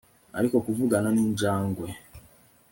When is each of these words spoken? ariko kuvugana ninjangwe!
ariko 0.37 0.55
kuvugana 0.65 1.09
ninjangwe! 1.15 1.87